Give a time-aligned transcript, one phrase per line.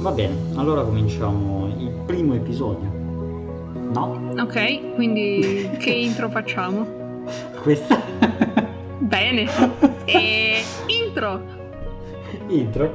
[0.00, 2.88] Va bene, allora cominciamo il primo episodio.
[3.92, 4.32] No?
[4.38, 6.86] Ok, quindi che intro facciamo?
[7.60, 8.00] Questa?
[8.98, 9.46] Bene.
[10.06, 11.40] E intro.
[12.48, 12.94] Intro?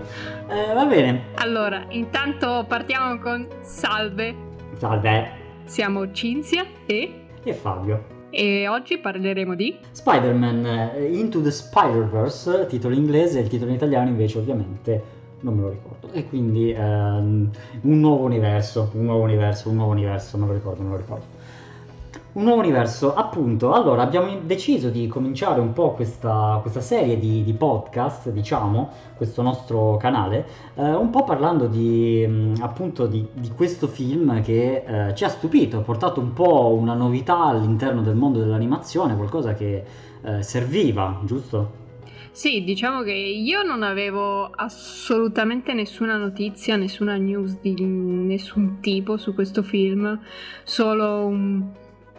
[0.49, 1.25] Eh, va bene.
[1.35, 4.35] Allora, intanto partiamo con salve.
[4.77, 5.29] Salve.
[5.63, 7.27] Siamo Cinzia e...
[7.43, 8.03] E Fabio.
[8.31, 9.77] E oggi parleremo di...
[9.91, 10.65] Spider-Man
[10.95, 15.69] eh, Into the Spider-Verse, titolo inglese, il titolo in italiano invece ovviamente non me lo
[15.69, 16.11] ricordo.
[16.11, 17.49] E quindi ehm,
[17.81, 21.43] un nuovo universo, un nuovo universo, un nuovo universo, non lo ricordo, non lo ricordo.
[22.33, 23.71] Un nuovo universo, appunto.
[23.71, 29.41] Allora, abbiamo deciso di cominciare un po' questa, questa serie di, di, podcast, diciamo, questo
[29.41, 35.15] nostro canale, eh, un po' parlando di, mh, appunto, di, di, questo film che eh,
[35.15, 39.83] ci ha stupito, ha portato un po' una novità all'interno del mondo dell'animazione, qualcosa che
[40.21, 41.83] eh, serviva, giusto?
[42.35, 49.33] Sì, diciamo che io non avevo assolutamente nessuna notizia, nessuna news di nessun tipo su
[49.33, 50.19] questo film,
[50.65, 51.65] solo un,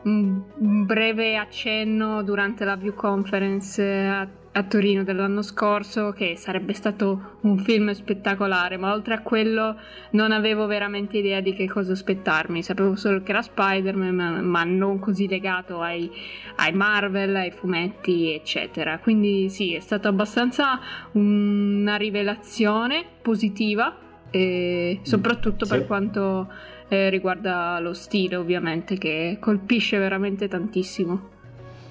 [0.09, 7.37] un breve accenno durante la view conference a a Torino dell'anno scorso che sarebbe stato
[7.43, 9.77] un film spettacolare, ma oltre a quello
[10.13, 14.65] non avevo veramente idea di che cosa aspettarmi, sapevo solo che era Spider-Man, ma, ma
[14.65, 16.11] non così legato ai,
[16.57, 18.99] ai, Marvel, ai fumetti, eccetera.
[18.99, 20.81] Quindi sì, è stata abbastanza
[21.13, 23.95] una rivelazione positiva,
[24.31, 25.71] e soprattutto sì.
[25.71, 26.51] per quanto
[26.89, 31.35] eh, riguarda lo stile, ovviamente, che colpisce veramente tantissimo.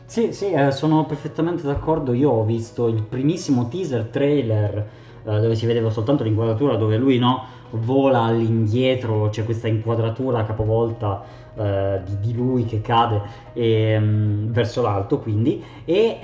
[0.06, 2.14] Sì, sì, eh, sono perfettamente d'accordo.
[2.14, 4.78] Io ho visto il primissimo teaser trailer
[5.26, 11.24] eh, dove si vedeva soltanto l'inquadratura dove lui no, vola all'indietro, c'è questa inquadratura capovolta
[11.56, 13.22] eh, di, di, lui che cade
[13.54, 16.20] e, um, verso l'alto, quindi, e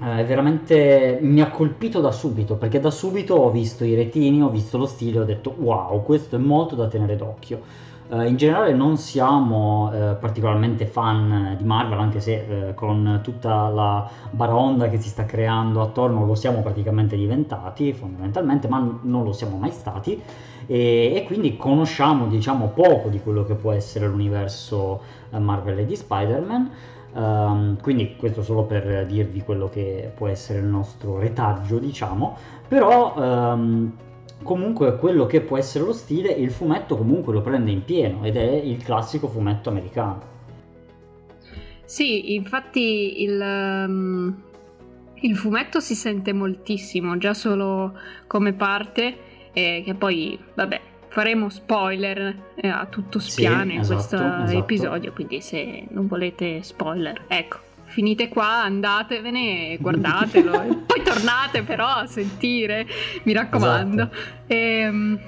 [0.00, 4.42] eh, eh, veramente mi ha colpito da subito perché da subito ho visto i retini,
[4.42, 7.86] ho visto lo stile, ho detto wow, questo è molto da tenere d'occhio.
[8.08, 13.68] Uh, in generale non siamo uh, particolarmente fan di Marvel, anche se uh, con tutta
[13.68, 19.32] la baronda che si sta creando attorno lo siamo praticamente diventati fondamentalmente, ma non lo
[19.32, 20.22] siamo mai stati
[20.64, 25.00] e, e, quindi conosciamo diciamo poco di quello che può essere l'universo
[25.30, 26.70] Marvel e di Spider-Man.
[27.18, 32.36] Um, quindi questo solo per dirvi quello che può essere il nostro retaggio, diciamo,
[32.68, 33.92] però um,
[34.44, 38.36] comunque quello che può essere lo stile, il fumetto comunque lo prende in pieno ed
[38.36, 40.20] è il classico fumetto americano.
[41.84, 44.42] Sì, infatti il, um,
[45.14, 47.98] il fumetto si sente moltissimo, già solo
[48.28, 49.16] come parte,
[49.52, 50.80] eh, che poi, vabbè,
[51.18, 54.56] faremo spoiler eh, a tutto spiane sì, in esatto, questo esatto.
[54.56, 61.86] episodio, quindi se non volete spoiler, ecco finite qua, andatevene guardatelo e poi tornate però
[61.88, 62.86] a sentire,
[63.24, 64.02] mi raccomando.
[64.02, 64.16] Esatto.
[64.46, 65.18] Ehm,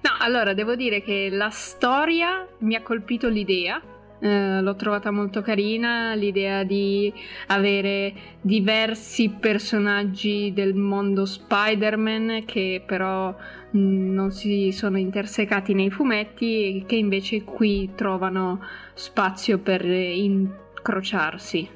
[0.00, 3.80] no, allora devo dire che la storia mi ha colpito l'idea.
[4.26, 7.12] Eh, l'ho trovata molto carina l'idea di
[7.48, 13.28] avere diversi personaggi del mondo Spider-Man che però
[13.70, 18.60] mh, non si sono intersecati nei fumetti e che invece qui trovano
[18.94, 20.50] spazio per in-
[20.86, 21.68] incrociarsi.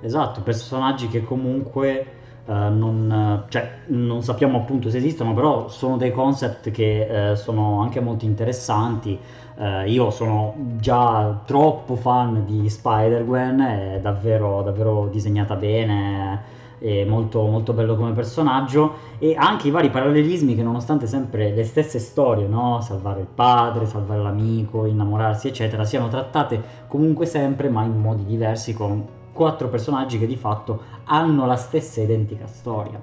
[0.00, 2.06] Esatto, personaggi che comunque
[2.44, 7.80] uh, non, cioè, non, sappiamo appunto se esistono, però sono dei concept che uh, sono
[7.80, 9.18] anche molto interessanti.
[9.56, 16.52] Uh, io sono già troppo fan di Spider-Gwen, è davvero, davvero disegnata bene
[16.84, 21.64] è molto, molto bello come personaggio e anche i vari parallelismi che nonostante sempre le
[21.64, 22.80] stesse storie, no?
[22.82, 28.74] salvare il padre, salvare l'amico, innamorarsi eccetera, siano trattate comunque sempre ma in modi diversi
[28.74, 33.00] con quattro personaggi che di fatto hanno la stessa identica storia.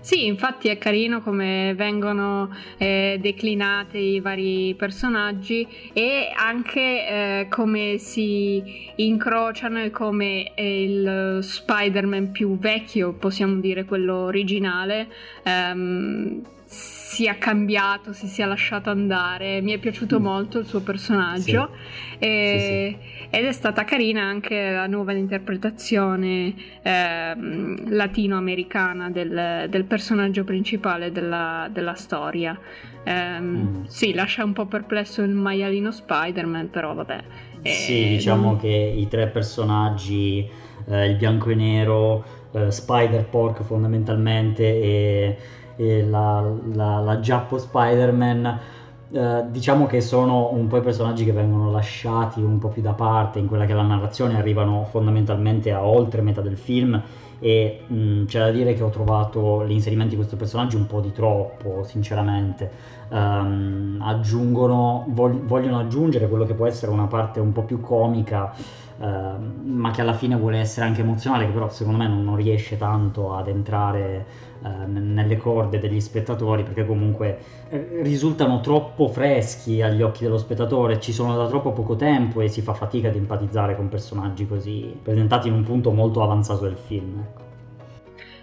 [0.00, 7.98] Sì, infatti è carino come vengono eh, declinati i vari personaggi e anche eh, come
[7.98, 8.62] si
[8.96, 15.08] incrociano e come il Spider-Man più vecchio, possiamo dire quello originale,
[15.42, 16.42] ehm,
[17.06, 19.60] sia cambiato, si sia lasciato andare.
[19.60, 20.22] Mi è piaciuto mm.
[20.22, 21.70] molto il suo personaggio
[22.18, 22.24] sì.
[22.24, 23.26] E, sì, sì.
[23.30, 27.34] ed è stata carina anche la nuova interpretazione eh,
[27.90, 32.58] latinoamericana del, del, personaggio principale della, della storia.
[33.04, 33.84] Eh, mm.
[33.84, 37.22] Sì, lascia un po' perplesso il maialino Spider-Man, però vabbè.
[37.62, 38.58] Eh, sì, diciamo non...
[38.58, 40.46] che i tre personaggi,
[40.88, 45.36] eh, il bianco e nero, eh, Spider-Pork fondamentalmente e
[45.76, 48.60] e la, la, la Giappo Spider-Man
[49.08, 52.92] eh, diciamo che sono un po' i personaggi che vengono lasciati un po' più da
[52.92, 57.00] parte in quella che è la narrazione, arrivano fondamentalmente a oltre metà del film
[57.38, 61.00] e mh, mm, c'è da dire che ho trovato l'inserimento di questo personaggio un po'
[61.00, 62.70] di troppo, sinceramente.
[63.08, 68.52] Um, aggiungono, vog- vogliono aggiungere quello che può essere una parte un po' più comica,
[68.98, 69.04] uh,
[69.64, 72.76] ma che alla fine vuole essere anche emozionale, che però secondo me non, non riesce
[72.76, 74.26] tanto ad entrare
[74.60, 77.38] uh, nelle corde degli spettatori, perché comunque
[77.68, 82.48] eh, risultano troppo freschi agli occhi dello spettatore, ci sono da troppo poco tempo e
[82.48, 86.76] si fa fatica ad empatizzare con personaggi così presentati in un punto molto avanzato del
[86.76, 87.20] film.
[87.20, 87.45] Ecco.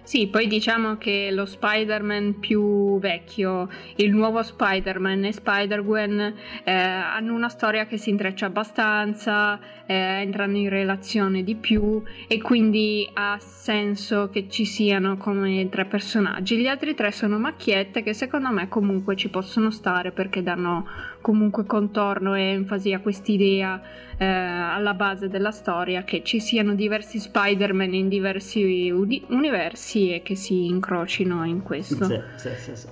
[0.03, 6.35] Sì, poi diciamo che lo Spider-Man più vecchio, il nuovo Spider-Man e Spider-Gwen
[6.65, 12.41] eh, hanno una storia che si intreccia abbastanza, eh, entrano in relazione di più e
[12.41, 16.57] quindi ha senso che ci siano come tre personaggi.
[16.57, 20.85] Gli altri tre sono macchiette che secondo me comunque ci possono stare perché danno
[21.23, 23.81] comunque contorno e enfasi a quest'idea
[24.17, 30.21] eh, alla base della storia che ci siano diversi Spider-Man in diversi udi- universi e
[30.21, 32.05] che si incrocino in questo.
[32.05, 32.87] Sì, sì, sì, sì.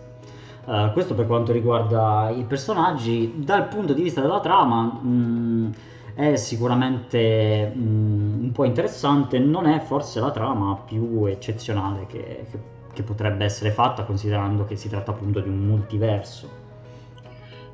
[0.63, 5.71] Uh, questo per quanto riguarda i personaggi, dal punto di vista della trama mh, mm,
[6.13, 12.45] è sicuramente mh, mm, un po' interessante, non è forse la trama più eccezionale che,
[12.49, 12.59] che,
[12.93, 16.60] che potrebbe essere fatta considerando che si tratta appunto di un multiverso.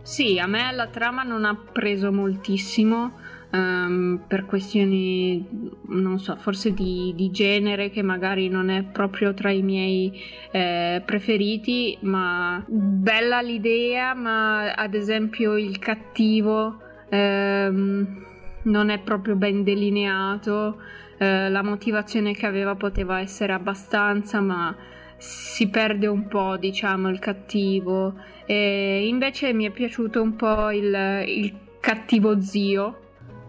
[0.08, 3.12] Sì, a me la trama non ha preso moltissimo
[3.52, 5.46] um, per questioni,
[5.88, 10.18] non so, forse di, di, genere che magari non è proprio tra i miei
[10.52, 18.26] eh, preferiti, ma bella l'idea, ma ad esempio il cattivo ehm,
[18.64, 20.78] non è proprio ben delineato,
[21.18, 24.74] eh, la motivazione che aveva poteva essere abbastanza, ma
[25.18, 28.16] si perde un po', diciamo, il cattivo.
[28.46, 33.00] E invece mi è piaciuto un po' il, il cattivo zio,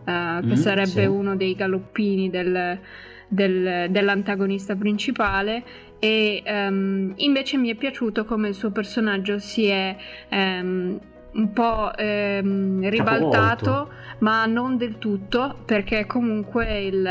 [0.05, 1.07] uh, che mm, sarebbe sì.
[1.07, 2.79] uno dei galoppini del,
[3.29, 5.63] del, dell'antagonista principale.
[6.01, 9.97] E um, invece mi è piaciuto come il suo personaggio si è
[10.31, 10.99] um,
[11.31, 13.93] un po' ehm, ribaltato, Capovolto.
[14.21, 17.11] ma non del tutto, perché comunque il,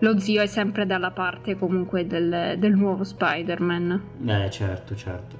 [0.00, 4.02] lo zio è sempre dalla parte comunque del, del nuovo Spider-Man.
[4.26, 5.36] Eh, certo, certo.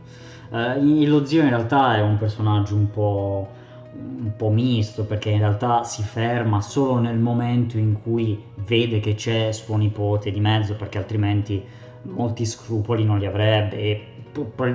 [0.52, 3.48] Eh, lo zio in realtà è un personaggio un po'
[3.92, 9.14] un po' misto perché in realtà si ferma solo nel momento in cui vede che
[9.14, 11.62] c'è suo nipote di mezzo perché altrimenti
[12.02, 14.04] molti scrupoli non li avrebbe e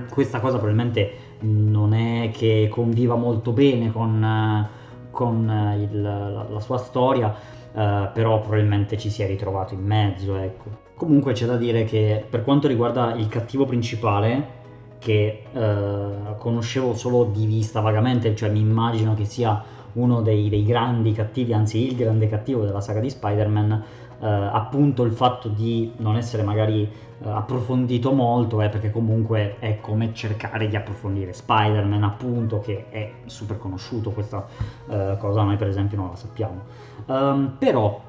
[0.09, 4.67] questa cosa probabilmente non è che conviva molto bene con,
[5.11, 7.33] con il, la, la, sua storia
[7.75, 10.69] uh, però probabilmente ci si è ritrovato in mezzo ecco.
[10.95, 14.63] comunque c'è da dire che per quanto riguarda il cattivo principale
[15.05, 19.61] che eh, conoscevo solo di vista vagamente, cioè mi immagino che sia
[19.93, 23.83] uno dei, dei grandi cattivi, anzi il grande cattivo della saga di Spider-Man,
[24.19, 26.89] eh, appunto il fatto di non essere magari eh,
[27.23, 33.57] approfondito molto è perché comunque è come cercare di approfondire Spider-Man appunto che è super
[33.57, 34.45] conosciuto questa
[34.89, 36.61] eh, cosa noi per esempio non la sappiamo
[37.05, 38.01] um, però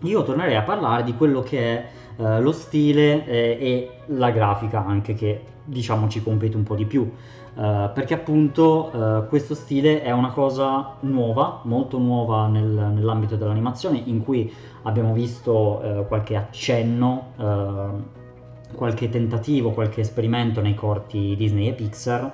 [0.00, 4.84] io tornerei a parlare di quello che è uh, lo stile eh, e la grafica
[4.84, 7.02] anche che diciamo ci compete un po' di più.
[7.52, 14.00] Uh, perché appunto uh, questo stile è una cosa nuova, molto nuova nel, nell'ambito dell'animazione,
[14.04, 17.32] in cui abbiamo visto uh, qualche accenno,
[18.74, 22.32] qualche tentativo, qualche esperimento nei corti Disney e Pixar,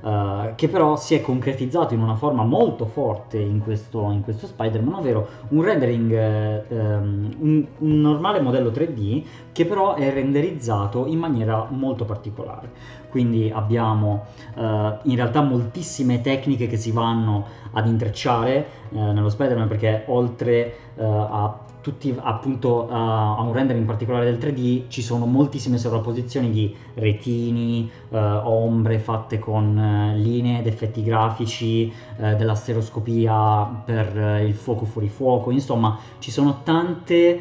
[0.00, 4.46] Uh, che però si è concretizzato in una forma molto forte in questo, in questo
[4.46, 11.18] Spider-Man, ovvero un rendering, uh, um, un, normale modello 3D che però è renderizzato in
[11.18, 12.70] maniera molto particolare.
[13.08, 14.60] Quindi abbiamo uh,
[15.02, 22.14] in realtà moltissime tecniche che si vanno ad intrecciare nello Spider-Man perché oltre a tutti
[22.20, 28.18] appunto a, a, un rendering particolare del 3D ci sono moltissime sovrapposizioni di retini, eh,
[28.18, 35.52] ombre fatte con eh, linee ed effetti grafici, della stereoscopia per il fuoco fuori fuoco,
[35.52, 37.40] insomma ci sono, tante,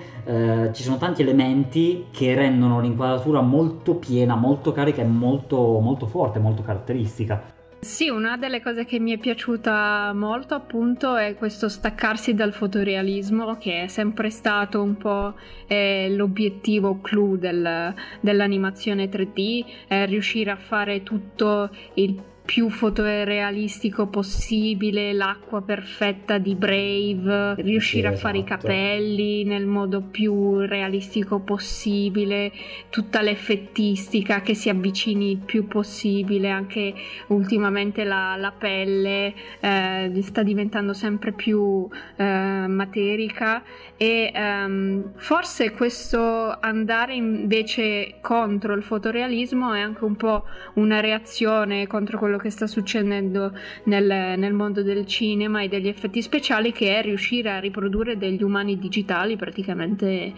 [0.71, 6.37] ci sono tanti elementi che rendono l'inquadratura molto piena, molto carica e molto, molto forte,
[6.37, 7.56] molto caratteristica.
[7.79, 13.55] Sì, una delle cose che mi è piaciuta molto appunto è questo staccarsi dal fotorealismo
[13.57, 15.35] che è sempre stato un po'
[15.67, 25.11] eh, l'obiettivo clou del, dell'animazione 3D, è riuscire a fare tutto il più fotorealistico possibile,
[25.11, 28.61] l'acqua perfetta di Brave, riuscire sì, a fare i esatto.
[28.61, 32.53] capelli nel modo più realistico possibile,
[32.89, 36.93] tutta l'effettistica che si avvicini il più possibile, anche
[37.27, 41.85] ultimamente la, la pelle eh, sta diventando sempre più
[42.15, 43.61] eh, materica
[43.97, 51.87] e ehm, forse questo andare invece contro il fotorealismo è anche un po' una reazione
[51.87, 53.53] contro quello che sta succedendo
[53.85, 58.43] nel, nel mondo del cinema e degli effetti speciali che è riuscire a riprodurre degli
[58.43, 60.33] umani digitali praticamente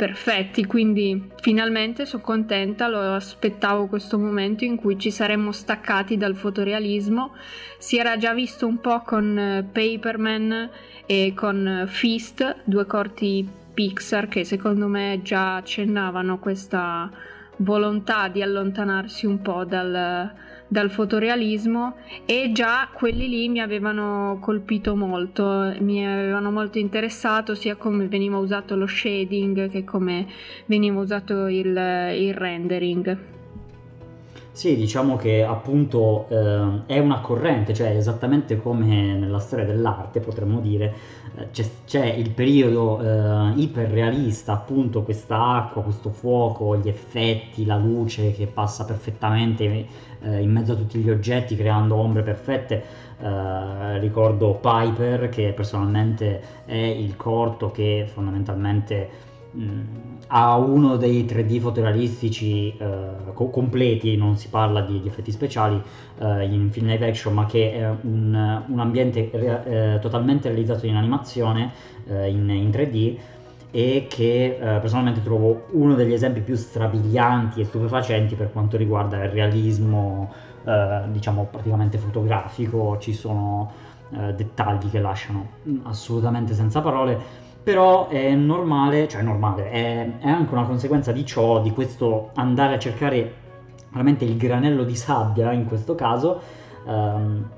[0.00, 6.34] perfetti, quindi finalmente sono contenta, lo aspettavo questo momento in cui ci saremmo staccati dal
[6.34, 7.34] fotorealismo.
[7.76, 10.70] Si era già visto un po' con eh, Paperman
[11.04, 17.10] e con Fist, due corti Pixar che secondo me già accennavano questa
[17.56, 20.32] volontà di allontanarsi un po' dal,
[20.70, 27.74] dal fotorealismo e già quelli lì mi avevano colpito molto, mi avevano molto interessato sia
[27.74, 30.28] come veniva usato lo shading che come
[30.66, 33.39] veniva usato il, il rendering.
[34.52, 40.58] Sì, diciamo che appunto eh, è una corrente, cioè esattamente come nella storia dell'arte potremmo
[40.60, 40.92] dire,
[41.36, 47.76] eh, c'è, c'è, il periodo eh, iperrealista, appunto questa acqua, questo fuoco, gli effetti, la
[47.76, 49.86] luce che passa perfettamente
[50.20, 52.82] eh, in mezzo a tutti gli oggetti creando ombre perfette.
[53.20, 59.28] Eh, ricordo Piper che personalmente è il corto che fondamentalmente
[60.28, 65.80] ha uno dei 3D fotorealistici eh, co- completi, non si parla di, di effetti speciali
[66.18, 70.86] eh, in film live action, ma che è un, un ambiente re- eh, totalmente realizzato
[70.86, 71.72] in animazione
[72.06, 73.16] eh, in, in, 3D
[73.72, 79.24] e che eh, personalmente trovo uno degli esempi più strabilianti e stupefacenti per quanto riguarda
[79.24, 80.32] il realismo,
[80.64, 85.50] eh, diciamo praticamente fotografico, ci sono dettagli che lasciano
[85.84, 87.16] assolutamente senza parole
[87.62, 92.74] però è normale, cioè normale, è, è, anche una conseguenza di ciò, di questo andare
[92.74, 93.34] a cercare
[93.90, 96.40] veramente il granello di sabbia in questo caso,
[96.86, 97.48] ehm,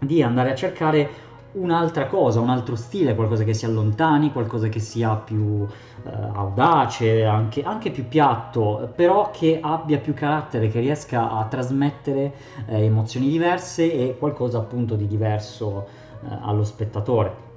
[0.00, 4.78] di andare a cercare un'altra cosa, un altro stile, qualcosa che si allontani, qualcosa che
[4.78, 5.66] sia più
[6.04, 12.32] eh, audace, anche, anche, più piatto, però che abbia più carattere, che riesca a trasmettere
[12.66, 15.86] eh, emozioni diverse e qualcosa appunto di diverso
[16.22, 17.49] eh, allo spettatore.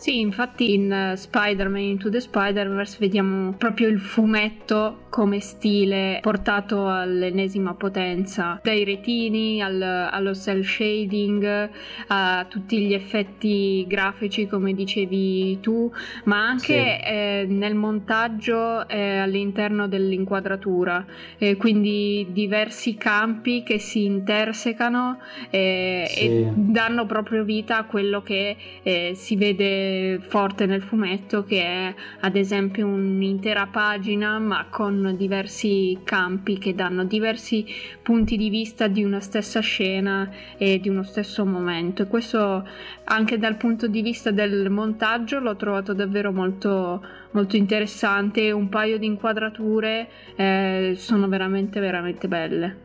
[0.00, 6.88] Sì, infatti in uh, Spider-Man Into the Spider-Verse vediamo proprio il fumetto come stile portato
[6.88, 11.70] all'ennesima potenza, dai retini al, allo cell shading,
[12.06, 15.92] a tutti gli effetti grafici come dicevi tu,
[16.24, 16.72] ma anche sì.
[16.72, 21.04] eh, nel montaggio eh, all'interno dell'inquadratura,
[21.36, 25.18] eh, quindi diversi campi che si intersecano
[25.50, 26.24] eh, sì.
[26.24, 29.89] e danno proprio vita a quello che eh, si vede
[30.20, 37.04] forte nel fumetto che è ad esempio un'intera pagina ma con diversi campi che danno
[37.04, 37.64] diversi
[38.02, 42.06] punti di vista di una stessa scena e di uno stesso momento.
[42.06, 42.64] Questo
[43.04, 48.50] anche dal punto di vista del montaggio l'ho trovato davvero molto, molto interessante.
[48.50, 52.76] Un paio di inquadrature eh, sono veramente, veramente belle.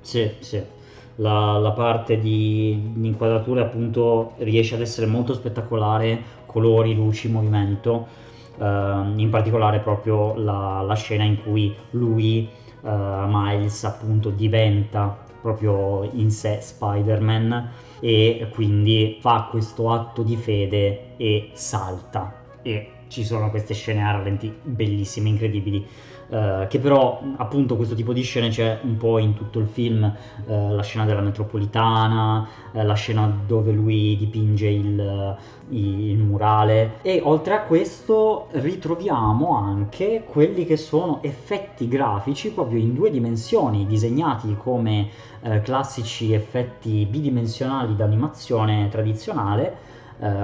[0.00, 0.62] Sì, sì.
[1.16, 8.06] La, la, parte di, di inquadratura appunto riesce ad essere molto spettacolare colori, luci, movimento,
[8.58, 8.64] uh,
[9.16, 12.48] in particolare proprio la, la, scena in cui lui,
[12.82, 12.88] uh,
[13.26, 17.70] Miles, appunto diventa proprio in sé Spider-Man
[18.00, 22.32] e quindi fa questo atto di fede e salta.
[22.62, 25.86] E ci sono queste scene a rallenti bellissime, incredibili
[26.28, 30.02] eh, che però appunto questo tipo di scene c'è un po' in tutto il film,
[30.46, 35.36] uh, la scena della metropolitana, uh, la scena dove lui dipinge il,
[35.68, 36.94] il, murale.
[37.02, 43.86] E oltre a questo ritroviamo anche quelli che sono effetti grafici proprio in due dimensioni,
[43.86, 49.76] disegnati come classici effetti bidimensionali d'animazione tradizionale,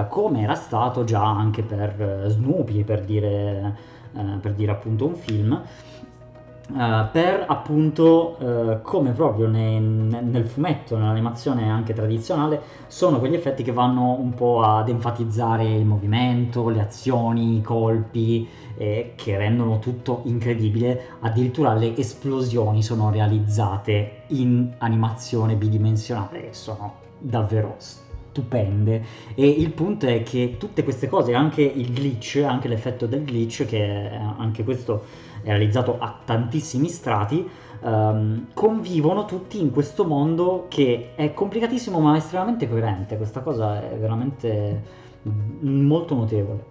[0.09, 3.75] come era stato già anche per Snoopy, per dire
[4.15, 5.61] eh, per dire appunto un film,
[6.71, 13.33] Uh, per appunto uh, come proprio ne, ne, nel fumetto, nell'animazione anche tradizionale, sono quegli
[13.33, 18.47] effetti che vanno un po' ad enfatizzare il movimento, le azioni, i colpi,
[18.77, 21.17] eh, che rendono tutto incredibile.
[21.19, 27.75] Addirittura le esplosioni sono realizzate in animazione bidimensionale e sono davvero
[28.31, 29.03] stupende
[29.35, 33.65] e il punto è che tutte queste cose, anche il glitch, anche l'effetto del glitch,
[33.65, 35.05] che anche questo
[35.43, 37.47] è realizzato a tantissimi strati,
[37.81, 43.17] um, convivono tutti in questo mondo che è complicatissimo ma estremamente coerente.
[43.17, 44.81] Questa cosa è veramente
[45.59, 46.69] molto notevole.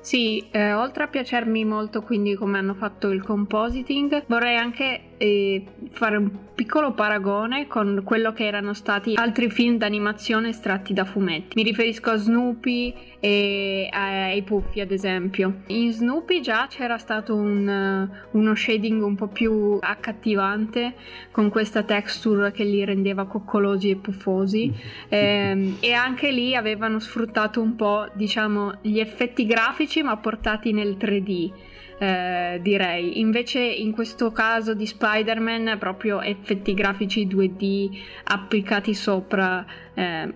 [0.00, 5.64] Sì, eh, oltre a piacermi molto quindi come hanno fatto il compositing, vorrei anche eh,
[5.90, 11.56] fare un piccolo paragone con quello che erano stati altri film d'animazione estratti da fumetti.
[11.56, 15.62] Mi riferisco a Snoopy e ai Puffi ad esempio.
[15.68, 20.94] In Snoopy già c'era stato un, uno shading un po' più accattivante
[21.30, 24.72] con questa texture che li rendeva coccolosi e puffosi
[25.08, 30.96] eh, e anche lì avevano sfruttato un po' diciamo gli effetti grafici ma portati nel
[30.98, 33.20] 3D eh, direi.
[33.20, 37.90] Invece in questo caso di Spider-Man proprio effetti grafici 2D
[38.24, 40.32] applicati sopra, eh,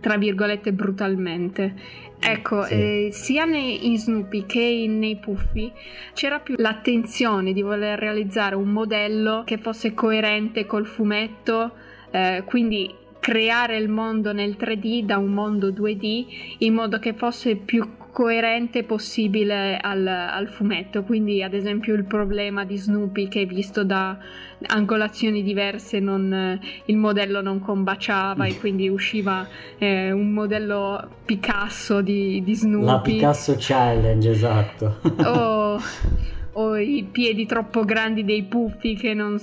[0.00, 2.06] tra virgolette, brutalmente.
[2.20, 2.74] Ecco, sì.
[2.74, 5.72] eh, sia nei, in Snoopy che nei Puffi
[6.14, 11.72] c'era più l'attenzione di voler realizzare un modello che fosse coerente col fumetto,
[12.10, 12.92] eh, quindi
[13.28, 18.84] creare il mondo nel 3D da un mondo 2D in modo che fosse più coerente
[18.84, 21.02] possibile al, al, fumetto.
[21.02, 24.16] Quindi, ad esempio, il problema di Snoopy che visto da
[24.68, 32.42] angolazioni diverse non, il modello non combaciava e quindi usciva eh, un modello Picasso di,
[32.42, 32.86] di, Snoopy.
[32.86, 35.00] La Picasso Challenge, esatto.
[35.22, 35.78] o,
[36.52, 39.38] o i piedi troppo grandi dei puffi che non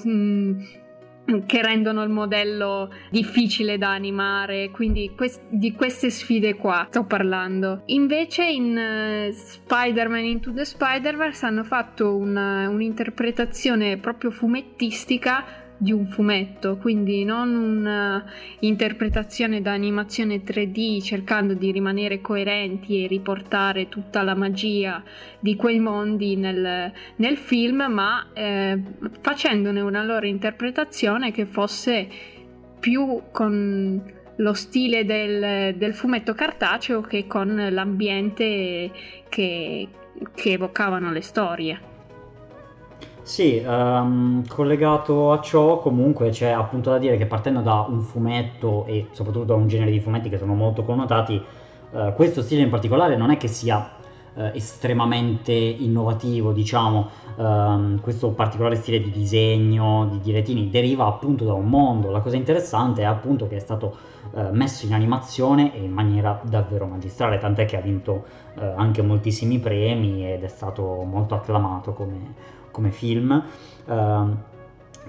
[1.45, 7.81] che rendono il modello difficile da animare, quindi quest- di queste sfide qua sto parlando.
[7.85, 16.05] Invece in uh, Spider-Man Into the Spider-Verse hanno fatto una, un'interpretazione proprio fumettistica di un
[16.07, 18.23] fumetto, quindi non
[18.59, 25.03] un'interpretazione da animazione 3D cercando di rimanere coerenti e riportare tutta la magia
[25.39, 28.81] di quei mondi nel, nel film, ma eh,
[29.21, 32.07] facendone una loro interpretazione che fosse
[32.79, 38.91] più con lo stile del, del fumetto cartaceo che con l'ambiente
[39.29, 39.87] che,
[40.33, 41.93] che evocavano le storie.
[43.27, 48.85] Sì, um, collegato a ciò comunque c'è appunto da dire che partendo da un fumetto
[48.85, 51.43] e soprattutto da un genere di fumetti che sono molto connotati,
[51.89, 53.95] uh, questo stile in particolare non è che sia
[54.35, 61.53] uh, estremamente innovativo, diciamo, um, questo particolare stile di disegno, di direttini, deriva appunto da
[61.53, 62.11] un mondo.
[62.11, 63.95] La cosa interessante è appunto che è stato
[64.33, 68.25] uh, messo in animazione e in maniera davvero magistrale, tant'è che ha vinto
[68.57, 73.41] anche moltissimi premi ed è stato molto acclamato come come film.
[73.85, 74.53] Uh,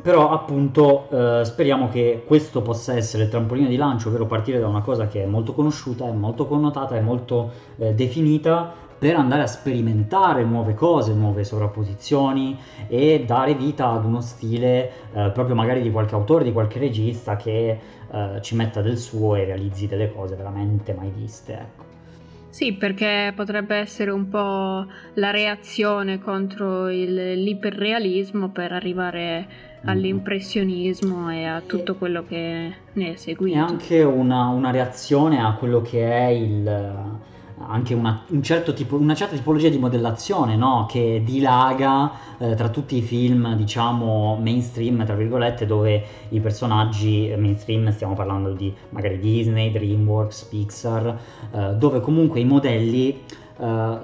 [0.01, 4.69] però appunto uh, speriamo che questo possa essere il trampolino di lancio, ovvero partire da
[4.69, 9.43] una cosa che è molto conosciuta, è molto connotata, è molto eh, definita per andare
[9.43, 15.83] a sperimentare nuove cose, nuove sovrapposizioni e dare vita ad uno stile eh, proprio magari
[15.83, 17.79] di qualche autore, di qualche regista che
[18.11, 21.53] eh, ci metta del suo e realizzi delle cose veramente mai viste.
[21.53, 21.86] Ecco.
[22.57, 29.47] Sì, perché potrebbe essere un po' la reazione contro il, l'iperrealismo per arrivare
[29.85, 29.89] mm.
[29.91, 33.59] all'impressionismo e a tutto quello che ne è seguito.
[33.59, 36.65] È anche una, una reazione a quello che è il
[37.59, 40.87] anche una, un certo tipo, una certa tipologia di modellazione no?
[40.89, 47.91] che dilaga eh, tra tutti i film diciamo mainstream tra virgolette dove i personaggi mainstream
[47.91, 51.19] stiamo parlando di magari Disney, DreamWorks, Pixar
[51.53, 53.23] eh, dove comunque i modelli
[53.59, 54.01] Uh,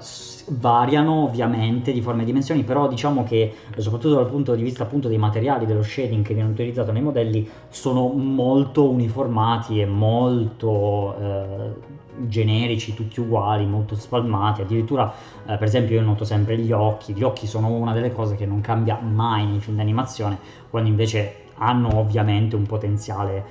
[0.47, 5.07] variano ovviamente di forme e dimensioni, però diciamo che soprattutto dal punto di vista appunto
[5.07, 12.25] dei materiali, dello shading che viene utilizzato nei modelli, sono molto uniformati e molto uh,
[12.25, 15.13] generici, tutti uguali, molto spalmati, addirittura
[15.45, 18.47] uh, per esempio io noto sempre gli occhi, gli occhi sono una delle cose che
[18.47, 20.39] non cambia mai nei film d'animazione,
[20.71, 23.45] quando invece hanno ovviamente un potenziale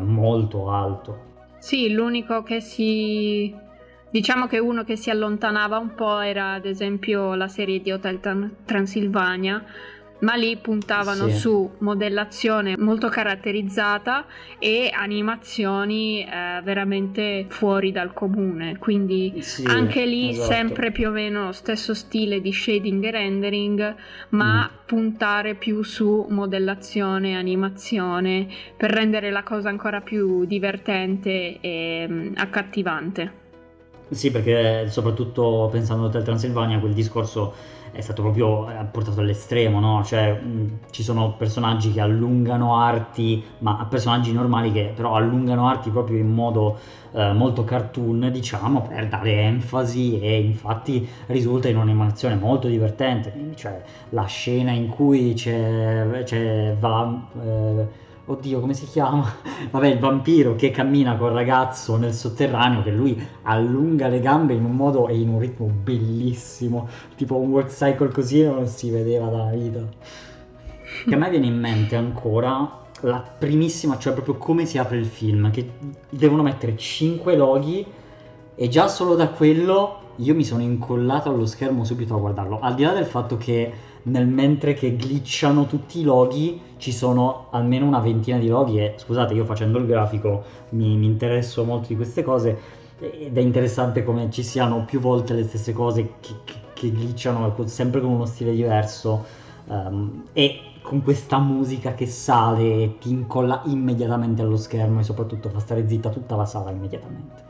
[0.00, 1.18] molto alto.
[1.58, 3.64] Sì, l'unico che si
[4.10, 8.20] Diciamo che uno che si allontanava un po' era ad esempio la serie di Hotel
[8.64, 9.64] Transilvania,
[10.20, 11.36] ma lì puntavano sì.
[11.36, 14.24] su modellazione molto caratterizzata
[14.58, 18.78] e animazioni eh, veramente fuori dal comune.
[18.78, 20.52] Quindi sì, anche lì esatto.
[20.52, 23.94] sempre più o meno lo stesso stile di shading e rendering,
[24.30, 24.86] ma mm.
[24.86, 32.12] puntare più su modellazione e animazione per rendere la cosa ancora più divertente e mh,
[32.14, 33.44] mm, accattivante.
[34.08, 37.52] Sì, perché soprattutto pensando a Hotel Transilvania, quel discorso
[37.90, 40.04] è stato proprio eh, portato all'estremo, no?
[40.04, 45.90] Cioè, mh, ci sono personaggi che allungano arti, ma personaggi normali che però allungano arti
[45.90, 46.78] proprio in modo
[47.10, 53.32] eh, molto cartoon, diciamo, per dare enfasi e infatti risulta in un'animazione molto divertente.
[53.56, 57.12] Cioè, la scena in cui c'è, c'è va...
[57.42, 59.24] Eh, oddio come si chiama?
[59.70, 64.64] Vabbè, il vampiro che cammina col ragazzo nel sotterraneo, che lui allunga le gambe in
[64.64, 69.28] un modo e in un ritmo bellissimo, tipo un work cycle così non si vedeva
[69.28, 69.80] dalla vita.
[71.06, 75.06] Che a me viene in mente ancora la primissima, cioè proprio come si apre il
[75.06, 75.70] film, che
[76.08, 77.84] devono mettere 5 loghi
[78.54, 82.74] e già solo da quello io mi sono incollato allo schermo subito a guardarlo, al
[82.74, 83.70] di là del fatto che
[84.06, 88.92] nel mentre che glitchano tutti i loghi ci sono almeno una ventina di loghi e
[88.96, 92.58] scusate io facendo il grafico mi, mi interesso molto di queste cose
[92.98, 97.54] ed è interessante come ci siano più volte le stesse cose che, che, che glitchano
[97.66, 99.24] sempre con uno stile diverso
[99.64, 105.48] um, e con questa musica che sale e ti incolla immediatamente allo schermo e soprattutto
[105.50, 107.45] fa stare zitta tutta la sala immediatamente.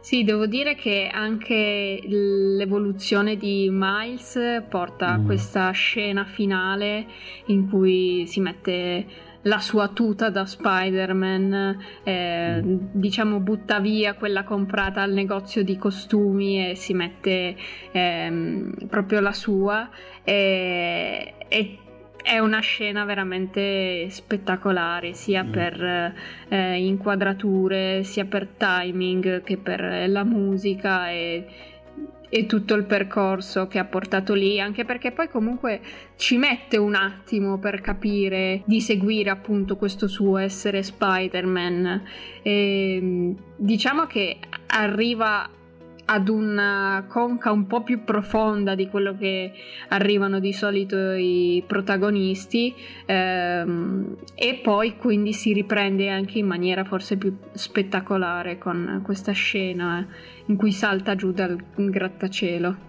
[0.00, 5.26] Sì, devo dire che anche l'evoluzione di Miles porta a mm.
[5.26, 7.06] questa scena finale
[7.46, 9.06] in cui si mette
[9.42, 12.76] la sua tuta da Spider-Man, eh, mm.
[12.92, 17.56] diciamo butta via quella comprata al negozio di costumi e si mette
[17.92, 19.88] eh, proprio la sua
[20.22, 21.78] e, e
[22.28, 25.50] è una scena veramente spettacolare, sia mm.
[25.50, 26.14] per
[26.48, 31.46] eh, inquadrature, sia per timing che per la musica e,
[32.28, 35.80] e, tutto il percorso che ha portato lì, anche perché poi comunque
[36.16, 42.02] ci mette un attimo per capire di seguire appunto questo suo essere Spider-Man.
[42.42, 44.36] E, diciamo che
[44.66, 45.48] arriva
[46.10, 49.52] ad una conca un po' più profonda di quello che
[49.88, 57.18] arrivano di solito i protagonisti ehm, e poi quindi si riprende anche in maniera forse
[57.18, 60.06] più spettacolare con questa scena
[60.46, 62.86] in cui salta giù dal grattacielo.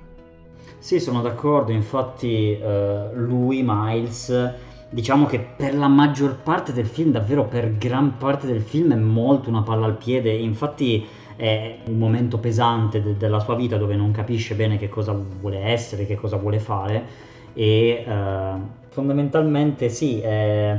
[0.78, 4.54] Sì, sono d'accordo, infatti eh, lui, Miles,
[4.90, 8.96] diciamo che per la maggior parte del film, davvero per gran parte del film è
[8.98, 11.06] molto una palla al piede, infatti
[11.40, 15.60] è un momento pesante de- della sua vita dove non capisce bene che cosa vuole
[15.60, 17.06] essere, che cosa vuole fare
[17.54, 18.54] e eh,
[18.90, 20.78] fondamentalmente sì, eh,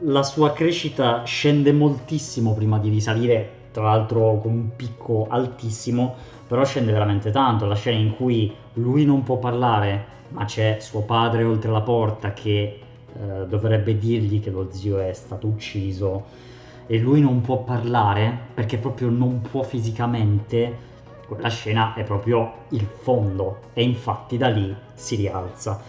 [0.00, 6.14] la sua crescita scende moltissimo prima di risalire, tra l'altro con un picco altissimo,
[6.48, 11.02] però scende veramente tanto, la scena in cui lui non può parlare, ma c'è suo
[11.02, 12.78] padre oltre la porta che
[13.12, 16.24] eh, dovrebbe dirgli che lo zio è stato ucciso
[16.90, 20.76] e lui non può parlare perché proprio non può fisicamente,
[21.24, 25.80] quella scena è proprio il fondo e infatti da lì si rialza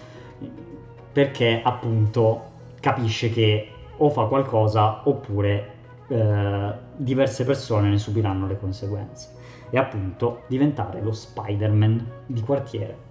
[1.12, 5.74] perché appunto capisce che o fa qualcosa oppure
[6.08, 9.30] eh, diverse persone ne subiranno le conseguenze
[9.72, 13.10] e appunto diventare lo Spider-Man di quartiere.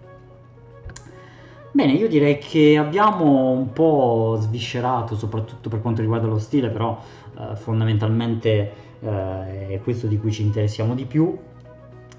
[1.72, 7.00] Bene, io direi che abbiamo un po' sviscerato, soprattutto per quanto riguarda lo stile, però
[7.38, 11.36] eh, fondamentalmente eh, è questo di cui ci interessiamo di più.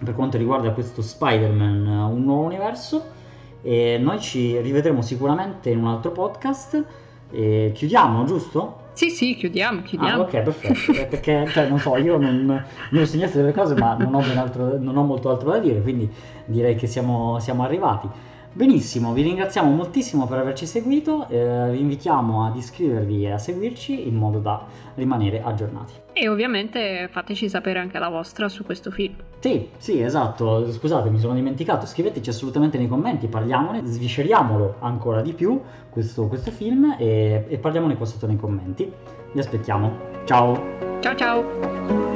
[0.04, 3.04] Per quanto riguarda questo Spider-Man, eh, un nuovo universo,
[3.62, 6.86] e noi ci rivedremo sicuramente in un altro podcast.
[7.30, 8.80] E chiudiamo, giusto?
[8.94, 10.24] Sì, sì, chiudiamo, chiudiamo.
[10.24, 10.92] Ah, ok, perfetto.
[10.92, 14.24] Eh, perché, cioè, non so, io non, mi ho segnato delle cose, ma non ho,
[14.36, 16.10] altro, non ho, molto altro da dire, quindi
[16.46, 18.10] direi che siamo, siamo arrivati.
[18.54, 24.08] Benissimo, vi ringraziamo moltissimo per averci seguito, eh, vi invitiamo ad iscrivervi e a seguirci
[24.10, 25.94] in modo da rimanere aggiornati.
[26.12, 29.16] E ovviamente fateci sapere anche la vostra su questo film.
[29.40, 35.32] Sì, sì, esatto, scusate, mi sono dimenticato, scriveteci assolutamente nei commenti, parliamone, svisceriamolo ancora di
[35.32, 38.92] più questo, questo film e, e parliamone qua sotto nei commenti.
[39.32, 40.10] Vi aspettiamo.
[40.26, 41.00] Ciao!
[41.00, 42.11] Ciao ciao!